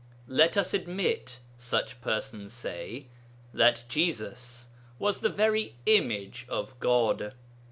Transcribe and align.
Let 0.25 0.57
us 0.57 0.73
admit, 0.73 1.41
such 1.57 2.01
persons 2.01 2.53
say, 2.53 3.09
that 3.53 3.83
Jesus 3.87 4.69
was 4.97 5.19
the 5.19 5.29
very 5.29 5.75
image 5.85 6.47
of 6.49 6.79
God. 6.79 7.33